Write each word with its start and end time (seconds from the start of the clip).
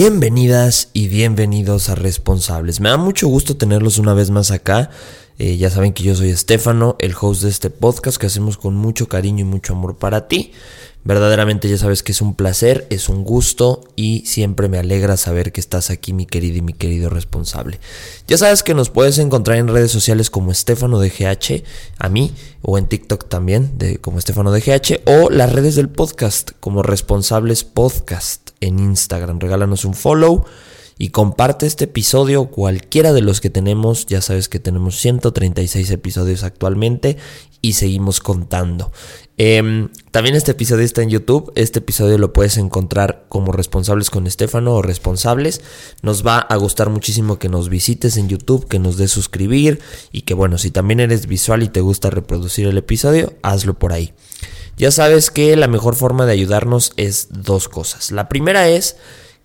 Bienvenidas 0.00 0.90
y 0.92 1.08
bienvenidos 1.08 1.88
a 1.88 1.96
Responsables. 1.96 2.78
Me 2.78 2.88
da 2.88 2.96
mucho 2.96 3.26
gusto 3.26 3.56
tenerlos 3.56 3.98
una 3.98 4.14
vez 4.14 4.30
más 4.30 4.52
acá. 4.52 4.90
Eh, 5.40 5.56
ya 5.56 5.70
saben 5.70 5.92
que 5.92 6.04
yo 6.04 6.14
soy 6.14 6.30
Estefano, 6.30 6.94
el 7.00 7.16
host 7.20 7.42
de 7.42 7.48
este 7.48 7.68
podcast 7.68 8.16
que 8.16 8.26
hacemos 8.26 8.58
con 8.58 8.76
mucho 8.76 9.08
cariño 9.08 9.40
y 9.40 9.48
mucho 9.48 9.72
amor 9.72 9.96
para 9.96 10.28
ti. 10.28 10.52
Verdaderamente 11.02 11.68
ya 11.68 11.78
sabes 11.78 12.04
que 12.04 12.12
es 12.12 12.22
un 12.22 12.36
placer, 12.36 12.86
es 12.90 13.08
un 13.08 13.24
gusto 13.24 13.80
y 13.96 14.24
siempre 14.24 14.68
me 14.68 14.78
alegra 14.78 15.16
saber 15.16 15.50
que 15.50 15.60
estás 15.60 15.90
aquí 15.90 16.12
mi 16.12 16.26
querido 16.26 16.58
y 16.58 16.62
mi 16.62 16.74
querido 16.74 17.10
responsable. 17.10 17.80
Ya 18.28 18.38
sabes 18.38 18.62
que 18.62 18.74
nos 18.74 18.90
puedes 18.90 19.18
encontrar 19.18 19.58
en 19.58 19.66
redes 19.66 19.90
sociales 19.90 20.30
como 20.30 20.52
Estefano 20.52 21.00
DGH, 21.00 21.64
a 21.98 22.08
mí, 22.08 22.32
o 22.62 22.78
en 22.78 22.86
TikTok 22.86 23.28
también, 23.28 23.76
de, 23.78 23.98
como 23.98 24.20
Estefano 24.20 24.52
DGH, 24.52 25.00
o 25.06 25.28
las 25.28 25.52
redes 25.52 25.74
del 25.74 25.88
podcast 25.88 26.52
como 26.60 26.84
Responsables 26.84 27.64
Podcast 27.64 28.47
en 28.60 28.78
Instagram. 28.78 29.40
Regálanos 29.40 29.84
un 29.84 29.94
follow 29.94 30.44
y 30.98 31.10
comparte 31.10 31.66
este 31.66 31.84
episodio, 31.84 32.46
cualquiera 32.46 33.12
de 33.12 33.22
los 33.22 33.40
que 33.40 33.50
tenemos, 33.50 34.06
ya 34.06 34.20
sabes 34.20 34.48
que 34.48 34.58
tenemos 34.58 34.96
136 34.96 35.90
episodios 35.92 36.42
actualmente 36.42 37.16
y 37.62 37.74
seguimos 37.74 38.18
contando. 38.18 38.92
Em, 39.36 39.90
también 40.10 40.34
este 40.34 40.50
episodio 40.50 40.84
está 40.84 41.02
en 41.02 41.10
YouTube, 41.10 41.52
este 41.54 41.78
episodio 41.78 42.18
lo 42.18 42.32
puedes 42.32 42.56
encontrar 42.56 43.26
como 43.28 43.52
responsables 43.52 44.10
con 44.10 44.26
Estefano 44.26 44.74
o 44.74 44.82
responsables. 44.82 45.60
Nos 46.02 46.26
va 46.26 46.38
a 46.38 46.56
gustar 46.56 46.90
muchísimo 46.90 47.38
que 47.38 47.48
nos 47.48 47.68
visites 47.68 48.16
en 48.16 48.28
YouTube, 48.28 48.66
que 48.66 48.80
nos 48.80 48.96
des 48.96 49.12
suscribir 49.12 49.78
y 50.10 50.22
que 50.22 50.34
bueno, 50.34 50.58
si 50.58 50.72
también 50.72 50.98
eres 50.98 51.28
visual 51.28 51.62
y 51.62 51.68
te 51.68 51.80
gusta 51.80 52.10
reproducir 52.10 52.66
el 52.66 52.78
episodio, 52.78 53.34
hazlo 53.42 53.78
por 53.78 53.92
ahí. 53.92 54.12
Ya 54.78 54.90
sabes 54.90 55.30
que 55.30 55.56
la 55.56 55.66
mejor 55.66 55.96
forma 55.96 56.24
de 56.24 56.32
ayudarnos 56.32 56.92
es 56.96 57.28
dos 57.30 57.68
cosas. 57.68 58.12
La 58.12 58.28
primera 58.28 58.68
es 58.68 58.96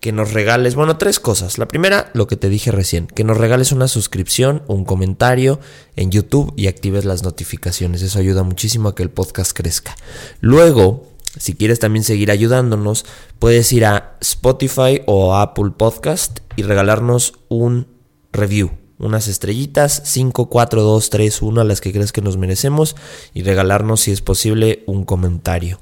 que 0.04 0.12
nos 0.12 0.32
regales, 0.32 0.74
bueno, 0.74 0.96
tres 0.96 1.18
cosas. 1.18 1.58
La 1.58 1.66
primera, 1.66 2.10
lo 2.12 2.26
que 2.26 2.36
te 2.36 2.48
dije 2.48 2.70
recién, 2.70 3.06
que 3.06 3.24
nos 3.24 3.38
regales 3.38 3.72
una 3.72 3.88
suscripción, 3.88 4.62
un 4.68 4.84
comentario 4.84 5.60
en 5.96 6.10
YouTube 6.10 6.52
y 6.56 6.68
actives 6.68 7.04
las 7.04 7.22
notificaciones. 7.22 8.02
Eso 8.02 8.18
ayuda 8.18 8.42
muchísimo 8.42 8.90
a 8.90 8.94
que 8.94 9.02
el 9.02 9.10
podcast 9.10 9.56
crezca. 9.56 9.96
Luego, 10.40 11.08
si 11.38 11.54
quieres 11.54 11.80
también 11.80 12.04
seguir 12.04 12.30
ayudándonos, 12.30 13.04
puedes 13.38 13.72
ir 13.72 13.86
a 13.86 14.16
Spotify 14.20 15.00
o 15.06 15.34
Apple 15.34 15.72
Podcast 15.76 16.40
y 16.54 16.62
regalarnos 16.62 17.32
un 17.48 17.88
review, 18.32 18.72
unas 18.98 19.28
estrellitas, 19.28 20.02
5, 20.04 20.46
4, 20.46 20.82
2, 20.82 21.10
3, 21.10 21.42
1, 21.42 21.60
a 21.60 21.64
las 21.64 21.80
que 21.80 21.92
crees 21.92 22.12
que 22.12 22.22
nos 22.22 22.36
merecemos 22.36 22.96
y 23.32 23.42
regalarnos, 23.42 24.02
si 24.02 24.12
es 24.12 24.20
posible, 24.20 24.84
un 24.86 25.04
comentario. 25.04 25.80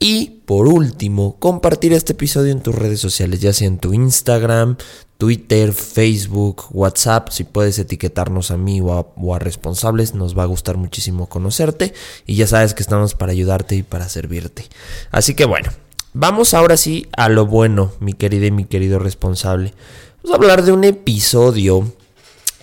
Y 0.00 0.42
por 0.46 0.68
último, 0.68 1.36
compartir 1.40 1.92
este 1.92 2.12
episodio 2.12 2.52
en 2.52 2.60
tus 2.60 2.74
redes 2.74 3.00
sociales, 3.00 3.40
ya 3.40 3.52
sea 3.52 3.66
en 3.66 3.78
tu 3.78 3.92
Instagram, 3.92 4.76
Twitter, 5.18 5.72
Facebook, 5.72 6.66
WhatsApp. 6.70 7.30
Si 7.30 7.42
puedes 7.42 7.80
etiquetarnos 7.80 8.52
a 8.52 8.56
mí 8.56 8.80
o 8.80 9.34
a, 9.34 9.38
responsables, 9.40 10.14
nos 10.14 10.38
va 10.38 10.44
a 10.44 10.46
gustar 10.46 10.76
muchísimo 10.76 11.28
conocerte. 11.28 11.92
Y 12.26 12.36
ya 12.36 12.46
sabes 12.46 12.74
que 12.74 12.82
estamos 12.82 13.14
para 13.14 13.32
ayudarte 13.32 13.74
y 13.74 13.82
para 13.82 14.08
servirte. 14.08 14.66
Así 15.10 15.34
que 15.34 15.44
bueno, 15.44 15.70
vamos 16.12 16.54
ahora 16.54 16.76
sí 16.76 17.08
a 17.16 17.28
lo 17.28 17.46
bueno, 17.46 17.90
mi 17.98 18.12
querida 18.12 18.46
y 18.46 18.52
mi 18.52 18.66
querido 18.66 19.00
responsable. 19.00 19.74
Vamos 20.22 20.38
a 20.38 20.40
hablar 20.40 20.62
de 20.62 20.70
un 20.70 20.84
episodio. 20.84 21.92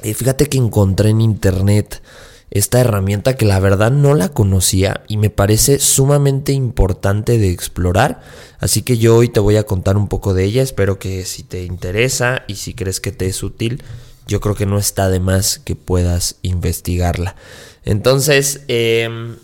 Eh, 0.06 0.14
fíjate 0.14 0.46
que 0.46 0.60
encontré 0.60 1.10
en 1.10 1.20
internet 1.20 2.04
esta 2.52 2.80
herramienta 2.80 3.36
que 3.36 3.48
la 3.48 3.60
verdad 3.60 3.90
no 3.90 4.14
la 4.14 4.30
conocía 4.30 5.04
y 5.08 5.18
me 5.18 5.32
parece 5.32 5.80
sumamente 5.80 6.52
importante 6.54 7.40
de 7.40 7.50
explorar. 7.50 8.22
Así 8.60 8.84
que 8.84 9.00
yo 9.00 9.16
hoy 9.16 9.30
te 9.30 9.40
voy 9.40 9.56
a 9.58 9.64
contar 9.64 9.98
un 9.98 10.08
poco 10.08 10.36
de 10.36 10.44
ella. 10.44 10.62
Espero 10.62 11.00
que 11.00 11.26
si 11.26 11.42
te 11.42 11.64
interesa 11.64 12.44
y 12.46 12.58
si 12.58 12.76
crees 12.76 13.00
que 13.00 13.12
te 13.12 13.26
es 13.26 13.42
útil, 13.42 13.82
yo 14.28 14.42
creo 14.42 14.54
que 14.54 14.68
no 14.68 14.78
está 14.78 15.10
de 15.10 15.20
más 15.20 15.58
que 15.58 15.76
puedas 15.76 16.36
investigarla. 16.44 17.36
Entonces, 17.84 18.62
em, 18.68 19.38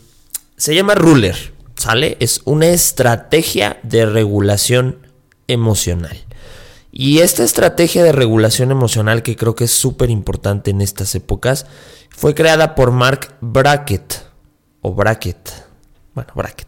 se 0.58 0.76
llama 0.76 0.94
Ruler, 0.94 1.56
¿sale? 1.76 2.18
Es 2.20 2.42
una 2.46 2.68
estrategia 2.68 3.80
de 3.82 4.06
regulación 4.06 5.08
emocional. 5.48 6.20
Y 6.92 7.20
esta 7.20 7.44
estrategia 7.44 8.04
de 8.04 8.12
regulación 8.12 8.72
emocional 8.72 9.24
que 9.24 9.36
creo 9.36 9.56
que 9.56 9.64
es 9.64 9.72
súper 9.72 10.10
importante 10.10 10.72
en 10.72 10.82
estas 10.82 11.16
épocas 11.16 11.66
fue 12.10 12.36
creada 12.36 12.76
por 12.76 12.92
Mark 12.92 13.36
Brackett. 13.40 14.24
O 14.82 14.94
Brackett. 14.94 15.52
Bueno, 16.14 16.32
Brackett. 16.36 16.68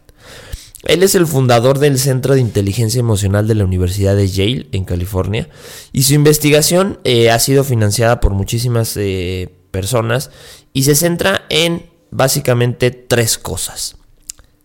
Él 0.84 1.02
es 1.02 1.14
el 1.14 1.26
fundador 1.26 1.78
del 1.78 1.98
Centro 1.98 2.34
de 2.34 2.40
Inteligencia 2.40 3.00
Emocional 3.00 3.48
de 3.48 3.54
la 3.54 3.64
Universidad 3.64 4.16
de 4.16 4.28
Yale, 4.28 4.68
en 4.72 4.84
California. 4.84 5.48
Y 5.92 6.04
su 6.04 6.14
investigación 6.14 7.00
eh, 7.04 7.30
ha 7.30 7.38
sido 7.38 7.64
financiada 7.64 8.20
por 8.20 8.32
muchísimas 8.32 8.96
eh, 8.96 9.54
personas 9.70 10.30
y 10.72 10.84
se 10.84 10.94
centra 10.94 11.44
en 11.48 11.86
básicamente 12.10 12.90
tres 12.90 13.38
cosas 13.38 13.96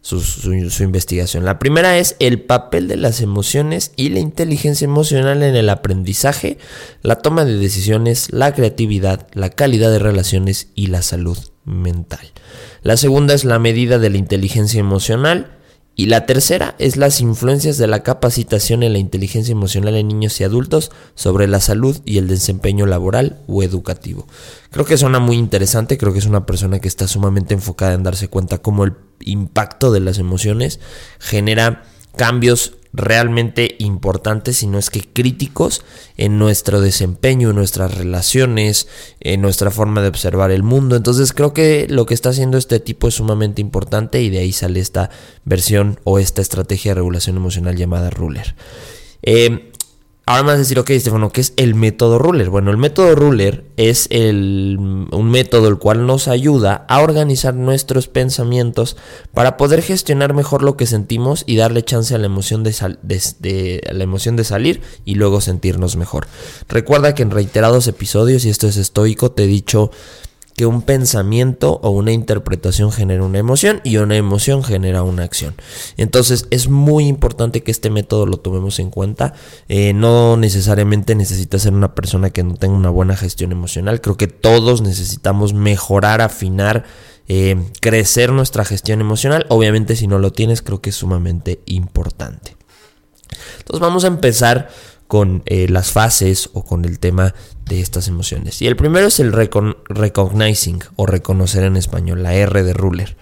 su, 0.02 0.54
investigación. 0.84 1.46
La 1.46 1.60
primera 1.60 1.98
es 1.98 2.16
el 2.20 2.42
papel 2.42 2.88
de 2.88 2.96
las 2.96 3.22
emociones 3.22 3.92
y 3.96 4.10
la 4.10 4.20
inteligencia 4.20 4.86
emocional 4.86 5.44
en 5.44 5.56
el 5.56 5.70
aprendizaje, 5.70 6.58
la 7.02 7.18
toma 7.18 7.46
de 7.46 7.58
decisiones, 7.58 8.32
la 8.32 8.54
creatividad, 8.54 9.28
la 9.34 9.50
calidad 9.50 9.92
de 9.92 10.00
relaciones 10.00 10.70
y 10.76 10.88
la 10.88 11.02
salud 11.02 11.38
mental. 11.66 12.32
La 12.82 12.98
segunda 12.98 13.34
es 13.34 13.44
la 13.44 13.60
medida 13.60 14.00
de 14.00 14.10
la 14.10 14.18
inteligencia 14.18 14.80
emocional 14.80 15.59
y 16.00 16.06
la 16.06 16.26
tercera 16.26 16.76
es 16.80 16.96
las 16.96 17.20
influencias 17.20 17.78
de 17.78 17.86
la 17.86 18.04
capacitación 18.04 18.84
en 18.84 18.94
la 18.94 19.00
inteligencia 19.00 19.52
emocional 19.52 19.98
en 19.98 20.08
niños 20.08 20.40
y 20.40 20.46
adultos 20.46 20.92
sobre 21.14 21.46
la 21.46 21.60
salud 21.60 22.00
y 22.06 22.20
el 22.20 22.30
desempeño 22.30 22.86
laboral 22.86 23.42
o 23.48 23.64
educativo. 23.64 24.26
Creo 24.72 24.86
que 24.86 24.96
suena 24.96 25.20
muy 25.20 25.36
interesante, 25.36 25.98
creo 25.98 26.14
que 26.14 26.20
es 26.20 26.26
una 26.26 26.46
persona 26.46 26.80
que 26.80 26.88
está 26.88 27.06
sumamente 27.06 27.54
enfocada 27.54 27.96
en 27.96 28.04
darse 28.04 28.30
cuenta 28.30 28.60
cómo 28.60 28.86
el 28.86 28.94
impacto 29.20 29.92
de 29.92 30.00
las 30.00 30.20
emociones 30.20 30.80
genera 31.20 31.84
cambios 32.16 32.76
realmente 32.94 33.76
importantes, 33.80 34.58
si 34.58 34.68
no 34.68 34.80
es 34.80 34.90
que 34.90 35.02
críticos, 35.02 35.84
en 36.18 36.40
nuestro 36.40 36.82
desempeño, 36.82 37.50
en 37.50 37.56
nuestras 37.56 37.96
relaciones, 37.96 38.88
en 39.20 39.42
nuestra 39.42 39.72
forma 39.72 40.02
de 40.02 40.08
observar 40.08 40.52
el 40.52 40.64
mundo. 40.64 40.96
Entonces 40.96 41.34
creo 41.34 41.54
que 41.54 41.88
lo 41.90 42.06
que 42.06 42.14
está 42.14 42.30
haciendo 42.30 42.58
este 42.58 42.80
tipo 42.80 43.08
es 43.08 43.16
sumamente 43.16 43.62
importante 43.62 44.22
y 44.22 44.30
de 44.30 44.40
ahí 44.40 44.52
sale 44.52 44.80
esta 44.80 45.10
versión 45.46 46.00
o 46.04 46.20
esta 46.20 46.42
estrategia 46.42 46.92
de 46.92 46.96
regulación 46.96 47.38
emocional 47.38 47.76
llamada 47.76 48.10
Ruler. 48.10 48.56
Eh, 49.22 49.69
Ahora 50.30 50.44
me 50.44 50.48
vas 50.50 50.58
a 50.58 50.60
decir, 50.60 50.78
ok, 50.78 50.92
Estefano, 50.92 51.32
¿qué 51.32 51.42
es 51.42 51.54
el 51.58 51.74
método 51.74 52.20
Ruler? 52.20 52.52
Bueno, 52.52 52.70
el 52.70 52.78
método 52.78 53.16
Ruler 53.16 53.66
es 53.78 54.08
un 54.12 55.32
método 55.32 55.68
el 55.68 55.80
cual 55.80 56.06
nos 56.06 56.28
ayuda 56.28 56.86
a 56.88 57.02
organizar 57.02 57.56
nuestros 57.56 58.08
pensamientos 58.08 58.96
para 59.34 59.58
poder 59.58 59.82
gestionar 59.82 60.36
mejor 60.36 60.62
lo 60.62 60.78
que 60.78 60.86
sentimos 60.86 61.44
y 61.48 61.56
darle 61.56 61.82
chance 61.82 62.14
a 62.14 62.20
la 62.20 62.28
emoción 62.28 62.64
de, 62.64 63.82
a 63.90 63.94
la 63.94 64.04
emoción 64.04 64.36
de 64.36 64.44
salir 64.44 64.84
y 65.04 65.16
luego 65.16 65.42
sentirnos 65.42 65.96
mejor. 65.96 66.28
Recuerda 66.68 67.16
que 67.16 67.24
en 67.24 67.32
reiterados 67.32 67.88
episodios, 67.88 68.46
y 68.46 68.50
esto 68.50 68.68
es 68.68 68.78
estoico, 68.78 69.32
te 69.32 69.46
he 69.46 69.48
dicho 69.48 69.90
que 70.60 70.66
un 70.66 70.82
pensamiento 70.82 71.80
o 71.84 71.90
una 71.92 72.12
interpretación 72.12 72.92
genera 72.92 73.24
una 73.24 73.40
emoción 73.40 73.80
y 73.86 73.96
una 73.96 74.18
emoción 74.18 74.62
genera 74.62 75.04
una 75.04 75.24
acción. 75.24 75.56
Entonces 75.96 76.48
es 76.52 76.68
muy 76.68 77.08
importante 77.08 77.64
que 77.64 77.72
este 77.72 77.90
método 77.90 78.26
lo 78.26 78.42
tomemos 78.42 78.78
en 78.80 78.90
cuenta. 78.90 79.34
Eh, 79.70 79.94
no 79.94 80.36
necesariamente 80.36 81.16
necesita 81.16 81.60
ser 81.60 81.72
una 81.72 81.96
persona 81.96 82.32
que 82.32 82.44
no 82.44 82.56
tenga 82.56 82.76
una 82.76 82.90
buena 82.90 83.16
gestión 83.16 83.54
emocional. 83.54 84.02
Creo 84.02 84.18
que 84.18 84.28
todos 84.28 84.82
necesitamos 84.82 85.54
mejorar, 85.54 86.20
afinar, 86.20 86.84
eh, 87.30 87.56
crecer 87.80 88.34
nuestra 88.34 88.66
gestión 88.66 89.00
emocional. 89.00 89.46
Obviamente 89.48 89.96
si 89.96 90.08
no 90.08 90.20
lo 90.20 90.34
tienes 90.34 90.62
creo 90.62 90.82
que 90.82 90.90
es 90.90 90.96
sumamente 90.98 91.62
importante. 91.68 92.58
Entonces 93.60 93.80
vamos 93.80 94.04
a 94.04 94.08
empezar 94.08 94.68
con 95.08 95.42
eh, 95.46 95.70
las 95.70 95.92
fases 95.94 96.50
o 96.52 96.66
con 96.66 96.84
el 96.84 97.00
tema 97.00 97.34
de 97.70 97.80
estas 97.80 98.10
emociones. 98.10 98.62
Y 98.62 98.68
el 98.68 98.76
primero 98.76 99.08
es 99.08 99.22
el 99.22 99.32
recognizing 99.32 100.80
o 100.98 101.06
reconocer 101.06 101.64
en 101.64 101.78
español, 101.78 102.24
la 102.24 102.34
R 102.34 102.64
de 102.64 102.74
ruler. 102.74 103.16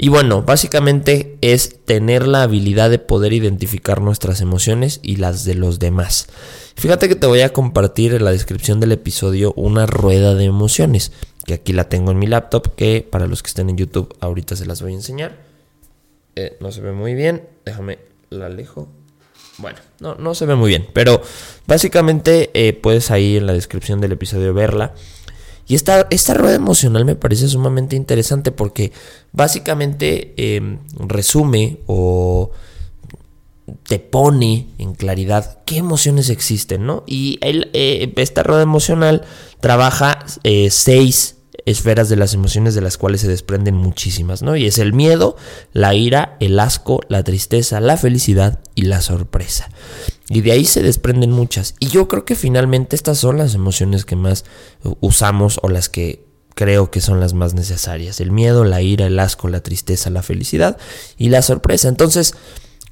Y 0.00 0.08
bueno, 0.08 0.42
básicamente 0.42 1.38
es 1.40 1.84
tener 1.84 2.26
la 2.26 2.42
habilidad 2.42 2.88
de 2.88 3.00
poder 3.00 3.32
identificar 3.32 4.00
nuestras 4.00 4.40
emociones 4.40 5.00
y 5.02 5.16
las 5.16 5.44
de 5.44 5.54
los 5.54 5.80
demás. 5.80 6.28
Fíjate 6.76 7.08
que 7.08 7.16
te 7.16 7.26
voy 7.26 7.40
a 7.40 7.52
compartir 7.52 8.14
en 8.14 8.24
la 8.24 8.30
descripción 8.30 8.78
del 8.78 8.92
episodio 8.92 9.52
una 9.56 9.86
rueda 9.86 10.36
de 10.36 10.44
emociones, 10.44 11.10
que 11.44 11.54
aquí 11.54 11.72
la 11.72 11.88
tengo 11.88 12.12
en 12.12 12.18
mi 12.20 12.28
laptop, 12.28 12.76
que 12.76 13.06
para 13.08 13.26
los 13.26 13.42
que 13.42 13.48
estén 13.48 13.70
en 13.70 13.76
YouTube 13.76 14.14
ahorita 14.20 14.54
se 14.54 14.66
las 14.66 14.80
voy 14.82 14.92
a 14.92 14.96
enseñar. 14.96 15.36
Eh, 16.36 16.56
no 16.60 16.70
se 16.70 16.80
ve 16.80 16.92
muy 16.92 17.14
bien, 17.14 17.48
déjame 17.64 17.98
la 18.30 18.46
alejo. 18.46 18.88
Bueno, 19.58 19.78
no, 20.00 20.14
no 20.14 20.34
se 20.34 20.46
ve 20.46 20.54
muy 20.54 20.68
bien, 20.68 20.86
pero 20.92 21.20
básicamente 21.66 22.50
eh, 22.54 22.72
puedes 22.72 23.10
ahí 23.10 23.36
en 23.36 23.46
la 23.46 23.52
descripción 23.52 24.00
del 24.00 24.12
episodio 24.12 24.54
verla. 24.54 24.94
Y 25.66 25.74
esta, 25.74 26.06
esta 26.10 26.32
rueda 26.32 26.54
emocional 26.54 27.04
me 27.04 27.14
parece 27.14 27.46
sumamente 27.46 27.94
interesante 27.94 28.52
porque 28.52 28.90
básicamente 29.32 30.32
em, 30.36 30.78
resume 30.96 31.78
o 31.86 32.52
te 33.86 33.98
pone 33.98 34.68
en 34.78 34.94
claridad 34.94 35.58
qué 35.66 35.76
emociones 35.76 36.30
existen, 36.30 36.86
¿no? 36.86 37.04
Y 37.06 37.38
eh, 37.42 38.12
esta 38.16 38.42
rueda 38.42 38.62
emocional 38.62 39.26
trabaja 39.60 40.20
eh, 40.42 40.70
seis 40.70 41.37
esferas 41.70 42.08
de 42.08 42.16
las 42.16 42.32
emociones 42.32 42.74
de 42.74 42.80
las 42.80 42.96
cuales 42.96 43.20
se 43.20 43.28
desprenden 43.28 43.74
muchísimas, 43.74 44.42
¿no? 44.42 44.56
Y 44.56 44.66
es 44.66 44.78
el 44.78 44.94
miedo, 44.94 45.36
la 45.72 45.94
ira, 45.94 46.36
el 46.40 46.58
asco, 46.58 47.00
la 47.08 47.22
tristeza, 47.24 47.80
la 47.80 47.96
felicidad 47.96 48.60
y 48.74 48.82
la 48.82 49.02
sorpresa. 49.02 49.68
Y 50.30 50.40
de 50.40 50.52
ahí 50.52 50.64
se 50.64 50.82
desprenden 50.82 51.30
muchas. 51.30 51.74
Y 51.78 51.88
yo 51.88 52.08
creo 52.08 52.24
que 52.24 52.34
finalmente 52.34 52.96
estas 52.96 53.18
son 53.18 53.36
las 53.36 53.54
emociones 53.54 54.04
que 54.06 54.16
más 54.16 54.44
usamos 55.00 55.60
o 55.62 55.68
las 55.68 55.88
que 55.88 56.24
creo 56.54 56.90
que 56.90 57.02
son 57.02 57.20
las 57.20 57.34
más 57.34 57.54
necesarias. 57.54 58.20
El 58.20 58.32
miedo, 58.32 58.64
la 58.64 58.80
ira, 58.80 59.06
el 59.06 59.18
asco, 59.18 59.48
la 59.48 59.62
tristeza, 59.62 60.10
la 60.10 60.22
felicidad 60.22 60.78
y 61.18 61.28
la 61.28 61.42
sorpresa. 61.42 61.88
Entonces, 61.88 62.34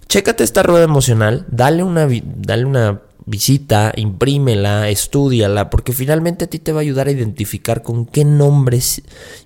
chécate 0.09 0.45
esta 0.45 0.63
rueda 0.63 0.85
emocional, 0.85 1.47
dale 1.51 1.83
una, 1.83 2.07
dale 2.37 2.65
una 2.65 3.01
visita, 3.27 3.93
imprímela, 3.97 4.89
estudiala, 4.89 5.69
porque 5.69 5.93
finalmente 5.93 6.45
a 6.45 6.49
ti 6.49 6.61
te 6.61 6.73
va 6.73 6.79
a 6.79 6.83
ayudar 6.83 7.09
a 7.09 7.11
identificar 7.11 7.83
con 7.83 8.07
qué 8.07 8.25
nombres 8.25 9.03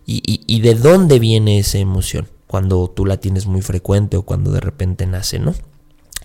y, 0.06 0.60
de 0.60 0.74
dónde 0.74 1.18
viene 1.18 1.58
esa 1.58 1.78
emoción, 1.78 2.28
cuando 2.46 2.88
tú 2.90 3.06
la 3.06 3.16
tienes 3.16 3.46
muy 3.46 3.62
frecuente 3.62 4.18
o 4.18 4.22
cuando 4.22 4.52
de 4.52 4.60
repente 4.60 5.06
nace, 5.06 5.38
¿no? 5.38 5.54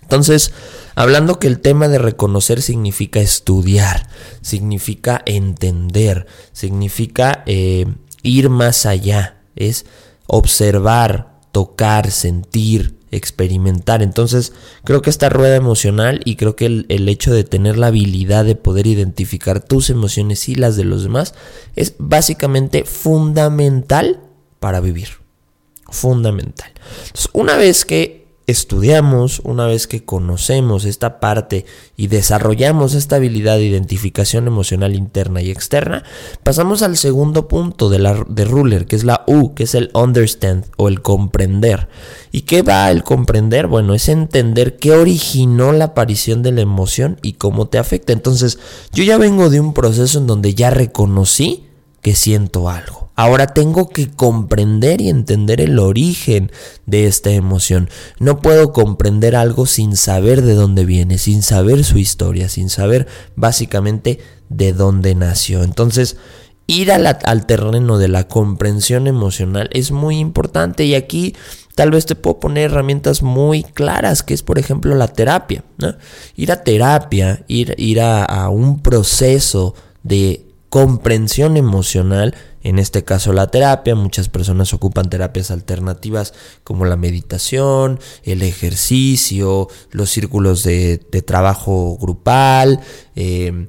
Entonces, 0.02 0.52
hablando 0.94 1.40
que 1.40 1.48
el 1.48 1.58
tema 1.58 1.88
de 1.88 1.98
reconocer 1.98 2.62
significa 2.62 3.20
estudiar, 3.20 4.08
significa 4.40 5.22
entender, 5.26 6.26
significa 6.52 7.42
eh, 7.46 7.86
ir 8.22 8.50
más 8.50 8.86
allá, 8.86 9.40
es 9.56 9.86
observar, 10.28 11.40
tocar, 11.50 12.12
sentir, 12.12 12.98
experimentar. 13.16 14.02
Entonces, 14.02 14.52
creo 14.84 15.02
que 15.02 15.10
esta 15.10 15.28
rueda 15.28 15.56
emocional 15.56 16.20
y 16.24 16.36
creo 16.36 16.56
que 16.56 16.66
el, 16.66 17.08
hecho 17.08 17.32
de 17.32 17.44
tener 17.44 17.76
la 17.76 17.88
habilidad 17.88 18.44
de 18.44 18.56
poder 18.56 18.86
identificar 18.86 19.62
tus 19.62 19.90
emociones 19.90 20.48
y 20.48 20.54
las 20.54 20.76
de 20.76 20.84
los 20.84 21.02
demás 21.02 21.34
es 21.74 21.94
básicamente 21.98 22.84
fundamental 22.84 24.20
para 24.60 24.80
vivir. 24.80 25.08
Fundamental. 25.88 26.72
Entonces, 27.06 27.30
una 27.32 27.56
vez 27.56 27.84
que 27.84 28.25
estudiamos, 28.46 29.40
una 29.44 29.66
vez 29.66 29.86
que 29.86 30.04
conocemos 30.04 30.84
esta 30.84 31.18
parte 31.18 31.66
y 31.96 32.06
desarrollamos 32.06 32.94
esta 32.94 33.16
habilidad 33.16 33.56
de 33.56 33.64
identificación 33.64 34.46
emocional 34.46 34.94
interna 34.94 35.42
y 35.42 35.50
externa, 35.50 36.04
pasamos 36.44 36.82
al 36.82 36.96
segundo 36.96 37.48
punto 37.48 37.88
de, 37.88 37.98
la, 37.98 38.24
de 38.28 38.44
Ruler, 38.44 38.86
que 38.86 38.96
es 38.96 39.04
la 39.04 39.24
U, 39.26 39.54
que 39.54 39.64
es 39.64 39.74
el 39.74 39.90
understand 39.94 40.64
o 40.76 40.88
el 40.88 41.02
comprender. 41.02 41.88
¿Y 42.30 42.42
qué 42.42 42.62
va 42.62 42.90
el 42.90 43.02
comprender? 43.02 43.66
Bueno, 43.66 43.94
es 43.94 44.08
entender 44.08 44.76
qué 44.76 44.92
originó 44.92 45.72
la 45.72 45.86
aparición 45.86 46.42
de 46.42 46.52
la 46.52 46.60
emoción 46.60 47.18
y 47.22 47.34
cómo 47.34 47.66
te 47.66 47.78
afecta. 47.78 48.12
Entonces, 48.12 48.58
yo 48.92 49.02
ya 49.02 49.18
vengo 49.18 49.50
de 49.50 49.58
un 49.58 49.74
proceso 49.74 50.18
en 50.18 50.26
donde 50.26 50.54
ya 50.54 50.70
reconocí 50.70 51.65
que 52.06 52.14
siento 52.14 52.68
algo. 52.68 53.10
Ahora 53.16 53.48
tengo 53.48 53.88
que 53.88 54.08
comprender 54.08 55.00
y 55.00 55.08
entender 55.08 55.60
el 55.60 55.80
origen 55.80 56.52
de 56.86 57.08
esta 57.08 57.32
emoción. 57.32 57.90
No 58.20 58.40
puedo 58.40 58.72
comprender 58.72 59.34
algo 59.34 59.66
sin 59.66 59.96
saber 59.96 60.42
de 60.42 60.54
dónde 60.54 60.84
viene, 60.84 61.18
sin 61.18 61.42
saber 61.42 61.82
su 61.82 61.98
historia, 61.98 62.48
sin 62.48 62.70
saber 62.70 63.08
básicamente 63.34 64.20
de 64.50 64.72
dónde 64.72 65.16
nació. 65.16 65.64
Entonces, 65.64 66.16
ir 66.68 66.92
al 66.92 67.46
terreno 67.46 67.98
de 67.98 68.06
la 68.06 68.28
comprensión 68.28 69.08
emocional 69.08 69.68
es 69.72 69.90
muy 69.90 70.20
importante 70.20 70.84
y 70.84 70.94
aquí 70.94 71.34
tal 71.74 71.90
vez 71.90 72.06
te 72.06 72.14
puedo 72.14 72.38
poner 72.38 72.70
herramientas 72.70 73.20
muy 73.24 73.64
claras, 73.64 74.22
que 74.22 74.32
es 74.32 74.44
por 74.44 74.60
ejemplo 74.60 74.94
la 74.94 75.08
terapia. 75.08 75.64
Ir 76.36 76.52
a 76.52 76.62
terapia, 76.62 77.42
ir, 77.48 77.74
ir 77.78 78.00
a 78.00 78.48
un 78.48 78.80
proceso 78.80 79.74
de 80.04 80.45
comprensión 80.68 81.56
emocional 81.56 82.34
en 82.62 82.80
este 82.80 83.04
caso 83.04 83.32
la 83.32 83.46
terapia. 83.46 83.94
Muchas 83.94 84.28
personas 84.28 84.74
ocupan 84.74 85.08
terapias 85.08 85.50
alternativas 85.50 86.34
como 86.64 86.84
la 86.84 86.96
meditación, 86.96 88.00
el 88.24 88.42
ejercicio, 88.42 89.68
los 89.92 90.10
círculos 90.10 90.64
de, 90.64 90.98
trabajo 91.24 91.96
grupal, 91.96 92.80
eh, 93.14 93.68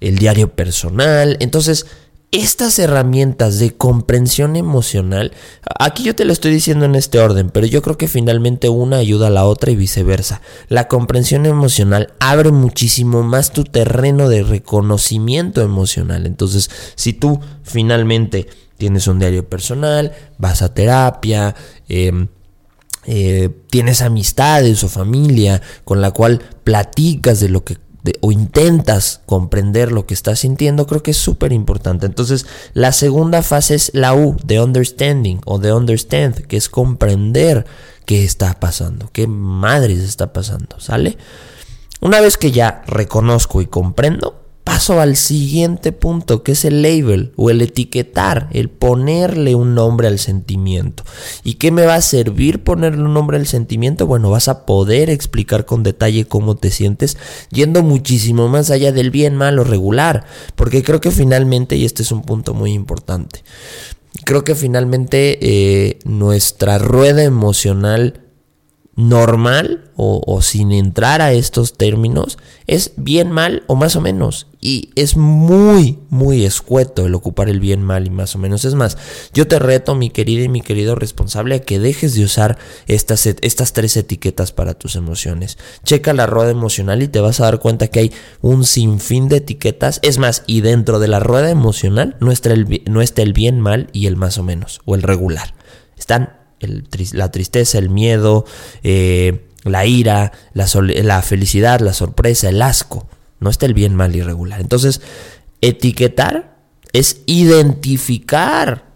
el 0.00 0.18
diario 0.18 0.54
personal. 0.54 1.36
Entonces, 1.40 1.86
estas 2.36 2.78
herramientas 2.78 3.58
de 3.58 3.74
comprensión 3.74 4.56
emocional, 4.56 5.32
aquí 5.78 6.02
yo 6.02 6.14
te 6.14 6.26
lo 6.26 6.32
estoy 6.32 6.52
diciendo 6.52 6.84
en 6.84 6.94
este 6.94 7.18
orden, 7.18 7.50
pero 7.50 7.66
yo 7.66 7.80
creo 7.80 7.96
que 7.96 8.08
finalmente 8.08 8.68
una 8.68 8.98
ayuda 8.98 9.28
a 9.28 9.30
la 9.30 9.46
otra 9.46 9.70
y 9.70 9.76
viceversa. 9.76 10.42
La 10.68 10.86
comprensión 10.86 11.46
emocional 11.46 12.12
abre 12.20 12.50
muchísimo 12.50 13.22
más 13.22 13.52
tu 13.52 13.64
terreno 13.64 14.28
de 14.28 14.42
reconocimiento 14.42 15.62
emocional. 15.62 16.26
Entonces, 16.26 16.70
si 16.94 17.14
tú 17.14 17.40
finalmente 17.62 18.46
tienes 18.76 19.06
un 19.06 19.18
diario 19.18 19.48
personal, 19.48 20.12
vas 20.36 20.60
a 20.60 20.74
terapia, 20.74 21.54
em, 21.88 22.28
eh, 23.06 23.48
tienes 23.70 24.02
amistades 24.02 24.84
o 24.84 24.88
familia 24.88 25.62
con 25.84 26.00
la 26.00 26.10
cual 26.10 26.42
platicas 26.64 27.40
de 27.40 27.48
lo 27.48 27.64
que 27.64 27.78
o 28.20 28.32
intentas 28.32 29.20
comprender 29.26 29.92
lo 29.92 30.06
que 30.06 30.14
estás 30.14 30.40
sintiendo, 30.40 30.86
creo 30.86 31.02
que 31.02 31.10
es 31.10 31.16
súper 31.16 31.52
importante. 31.52 32.06
Entonces, 32.06 32.46
la 32.74 32.92
segunda 32.92 33.42
fase 33.42 33.74
es 33.74 33.90
la 33.94 34.14
U, 34.14 34.36
de 34.44 34.60
understanding 34.60 35.40
o 35.44 35.58
de 35.58 35.72
understand, 35.72 36.46
que 36.46 36.56
es 36.56 36.68
comprender 36.68 37.66
qué 38.04 38.24
está 38.24 38.58
pasando, 38.60 39.10
qué 39.12 39.26
madres 39.26 40.00
está 40.00 40.32
pasando, 40.32 40.78
¿sale? 40.80 41.18
Una 42.00 42.20
vez 42.20 42.36
que 42.36 42.52
ya 42.52 42.82
reconozco 42.86 43.60
y 43.60 43.66
comprendo, 43.66 44.45
paso 44.66 45.00
al 45.00 45.14
siguiente 45.14 45.92
punto, 45.92 46.42
que 46.42 46.50
es 46.50 46.64
el 46.64 46.82
label 46.82 47.32
o 47.36 47.50
el 47.50 47.62
etiquetar, 47.62 48.48
el 48.50 48.68
ponerle 48.68 49.54
un 49.54 49.76
nombre 49.76 50.08
al 50.08 50.18
sentimiento. 50.18 51.04
¿Y 51.44 51.54
qué 51.54 51.70
me 51.70 51.86
va 51.86 51.94
a 51.94 52.00
servir 52.00 52.64
ponerle 52.64 53.04
un 53.04 53.14
nombre 53.14 53.36
al 53.36 53.46
sentimiento? 53.46 54.08
Bueno, 54.08 54.28
vas 54.28 54.48
a 54.48 54.66
poder 54.66 55.08
explicar 55.08 55.66
con 55.66 55.84
detalle 55.84 56.24
cómo 56.24 56.56
te 56.56 56.72
sientes, 56.72 57.16
yendo 57.52 57.84
muchísimo 57.84 58.48
más 58.48 58.72
allá 58.72 58.90
del 58.90 59.12
bien, 59.12 59.36
mal 59.36 59.60
o 59.60 59.64
regular, 59.64 60.26
porque 60.56 60.82
creo 60.82 61.00
que 61.00 61.12
finalmente, 61.12 61.76
y 61.76 61.84
este 61.84 62.02
es 62.02 62.10
un 62.10 62.22
punto 62.22 62.52
muy 62.52 62.72
importante, 62.72 63.44
creo 64.24 64.42
que 64.42 64.56
finalmente 64.56 65.38
eh, 65.42 66.00
nuestra 66.04 66.78
rueda 66.78 67.22
emocional 67.22 68.25
normal 68.96 69.84
o, 69.98 70.40
sin 70.42 70.72
entrar 70.72 71.22
a 71.22 71.32
estos 71.32 71.74
términos 71.74 72.38
es 72.66 72.92
bien 72.96 73.30
mal 73.30 73.62
o 73.66 73.74
más 73.74 73.94
o 73.96 74.00
menos. 74.00 74.46
Y 74.60 74.90
es 74.96 75.16
muy 75.16 75.98
muy 76.08 76.44
escueto 76.44 77.06
el 77.06 77.14
ocupar 77.14 77.48
el 77.48 77.60
bien 77.60 77.82
mal 77.82 78.06
y 78.06 78.10
más 78.10 78.34
o 78.34 78.38
menos. 78.38 78.64
Es 78.64 78.74
más 78.74 78.98
yo 79.32 79.46
te 79.46 79.58
reto 79.58 79.94
mi 79.94 80.10
querida 80.10 80.44
y 80.44 80.48
mi 80.48 80.60
querido 80.60 80.94
responsable 80.94 81.54
a 81.54 81.58
que 81.60 81.78
dejes 81.78 82.14
de 82.14 82.24
usar 82.24 82.58
estas, 82.86 83.26
estas 83.26 83.72
tres 83.74 83.96
etiquetas 83.96 84.52
para 84.52 84.74
tus 84.74 84.96
emociones. 84.96 85.56
Checa 85.84 86.12
la 86.12 86.26
rueda 86.26 86.50
emocional 86.50 87.02
y 87.02 87.08
te 87.08 87.20
vas 87.20 87.40
a 87.40 87.44
dar 87.44 87.60
cuenta 87.60 87.88
que 87.88 88.00
hay 88.00 88.12
un 88.40 88.64
sinfín 88.64 89.28
de 89.28 89.36
etiquetas. 89.36 90.00
Es 90.02 90.18
más 90.18 90.42
y 90.46 90.62
dentro 90.62 90.98
de 90.98 91.08
la 91.08 91.20
rueda 91.20 91.50
emocional 91.50 92.16
no 92.20 92.32
está 92.32 92.52
el, 92.52 92.82
no 92.86 93.02
está 93.02 93.22
el 93.22 93.34
bien 93.34 93.60
mal 93.60 93.88
y 93.92 94.06
el 94.06 94.16
más 94.16 94.38
o 94.38 94.42
menos 94.42 94.80
o 94.84 94.94
el 94.94 95.02
regular. 95.02 95.54
Están 95.96 96.35
la 96.60 97.30
tristeza, 97.30 97.78
el 97.78 97.90
miedo, 97.90 98.44
eh, 98.82 99.48
la 99.64 99.86
ira, 99.86 100.32
la, 100.54 101.22
felicidad, 101.22 101.80
la 101.80 101.92
sorpresa, 101.92 102.48
el 102.48 102.62
asco. 102.62 103.06
No 103.40 103.50
está 103.50 103.66
el 103.66 103.74
bien, 103.74 103.94
mal 103.94 104.14
y 104.16 104.22
regular. 104.22 104.60
Entonces, 104.60 105.00
etiquetar 105.60 106.56
es 106.92 107.20
identificar 107.26 108.86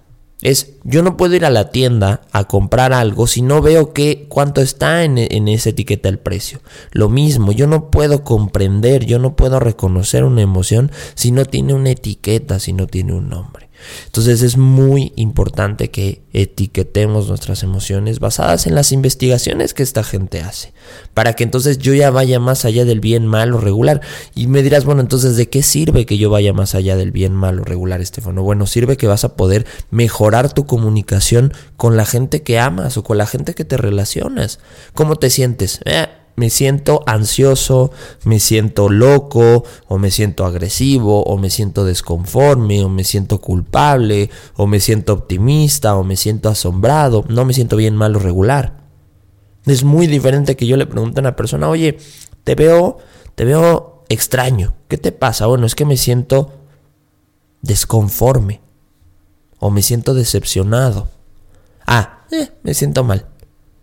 es, 0.43 0.77
yo 0.85 1.03
no 1.03 1.19
puedo 1.19 1.35
ir 1.35 1.45
a 1.45 1.51
la 1.51 1.71
tienda 1.71 2.23
a 2.33 2.45
comprar 2.45 2.95
algo 2.95 3.27
si 3.27 3.43
no 3.43 3.61
veo 3.61 3.93
que, 3.93 4.27
cuánto 4.29 4.63
está 4.63 5.05
en, 5.05 5.19
en, 5.19 5.49
esa 5.49 5.71
etiqueta 5.71 6.09
el 6.09 6.19
precio. 6.19 6.61
Lo 6.93 7.11
mismo, 7.11 7.53
yo 7.53 7.67
no 7.67 7.91
puedo 7.91 8.25
comprender, 8.25 9.05
yo 9.05 9.19
no 9.19 9.37
puedo 9.37 9.61
reconocer 9.61 10.25
una 10.25 10.41
emoción 10.41 10.91
si 11.15 11.31
no 11.31 11.45
tiene 11.45 11.75
una 11.75 11.91
etiqueta, 11.91 12.59
si 12.59 12.73
no 12.73 12.87
tiene 12.87 13.13
un 13.13 13.29
nombre. 13.29 13.70
Entonces 14.07 14.43
es 14.43 14.57
muy 14.57 15.13
importante 15.17 15.91
que 15.91 16.23
etiquetemos 16.33 17.29
nuestras 17.29 17.63
emociones 17.63 18.21
basadas 18.21 18.67
en 18.67 18.75
las 18.75 18.93
investigaciones 18.93 19.75
que 19.75 19.83
esta 19.83 20.05
gente 20.05 20.41
hace, 20.41 20.73
para 21.15 21.35
que 21.35 21.45
entonces 21.45 21.79
yo 21.79 21.95
ya 21.95 22.11
vaya 22.11 22.39
más 22.39 22.65
allá 22.65 22.85
del 22.85 23.01
bien, 23.01 23.27
mal 23.27 23.53
o 23.55 23.61
regular. 23.61 24.01
Y 24.35 24.47
me 24.47 24.63
dirás, 24.63 24.85
bueno, 24.85 25.01
entonces 25.01 25.37
¿de 25.37 25.49
qué 25.49 25.63
sirve 25.63 26.07
que 26.07 26.19
yo 26.19 26.31
vaya 26.31 26.53
más 26.53 26.75
allá 26.75 26.97
del 26.97 27.11
bien, 27.11 27.35
mal 27.35 27.61
o 27.61 27.65
regular, 27.65 28.01
Estefano? 28.01 28.43
Bueno, 28.43 28.67
sirve 28.67 28.97
que 28.97 29.07
vas 29.07 29.25
a 29.25 29.37
poder 29.37 29.67
mejorar 29.91 30.53
tu 30.53 30.67
comunicación 30.67 31.53
con 31.77 31.97
la 31.97 32.07
gente 32.07 32.43
que 32.43 32.59
amas 32.59 32.97
o 32.97 33.05
con 33.05 33.19
la 33.19 33.27
gente 33.27 33.55
que 33.55 33.65
te 33.65 33.77
relacionas. 33.77 34.61
¿Cómo 34.95 35.17
te 35.17 35.31
sientes? 35.31 35.81
Eh, 35.85 36.07
me 36.41 36.49
siento 36.49 37.03
ansioso, 37.05 37.93
me 38.25 38.41
siento 38.41 38.89
loco, 38.89 39.63
o 39.89 39.99
me 39.99 40.11
siento 40.11 40.47
agresivo, 40.47 41.23
o 41.23 41.37
me 41.37 41.51
siento 41.51 41.85
desconforme, 41.85 42.83
o 42.83 42.89
me 42.89 43.05
siento 43.05 43.43
culpable, 43.43 44.31
o 44.57 44.67
me 44.67 44.81
siento 44.81 45.13
optimista, 45.13 45.97
o 45.97 46.03
me 46.03 46.17
siento 46.17 46.49
asombrado, 46.49 47.27
no 47.29 47.45
me 47.45 47.53
siento 47.53 47.77
bien, 47.77 47.95
malo, 47.95 48.19
regular. 48.19 48.79
Es 49.67 49.85
muy 49.85 50.07
diferente 50.07 50.57
que 50.57 50.67
yo 50.67 50.79
le 50.79 50.87
pregunte 50.87 51.21
a 51.21 51.25
una 51.25 51.37
persona, 51.37 51.69
oye, 51.69 51.99
te 52.43 52.55
veo, 52.55 52.97
te 53.35 53.45
veo 53.45 54.05
extraño. 54.09 54.73
¿Qué 54.89 54.97
te 54.97 55.13
pasa? 55.13 55.45
Bueno, 55.45 55.67
es 55.67 55.75
que 55.75 55.85
me 55.85 55.99
siento 55.99 56.55
desconforme. 57.61 58.63
O 59.59 59.69
me 59.69 59.83
siento 59.83 60.15
decepcionado. 60.15 61.11
Ah, 61.87 62.25
eh, 62.31 62.49
me 62.63 62.73
siento 62.73 63.05
mal. 63.05 63.27